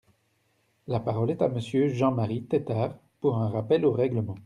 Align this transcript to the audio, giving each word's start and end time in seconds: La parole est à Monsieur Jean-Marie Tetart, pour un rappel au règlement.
La 0.87 0.99
parole 0.99 1.29
est 1.29 1.43
à 1.43 1.47
Monsieur 1.47 1.87
Jean-Marie 1.87 2.41
Tetart, 2.45 2.95
pour 3.19 3.37
un 3.37 3.49
rappel 3.49 3.85
au 3.85 3.91
règlement. 3.91 4.33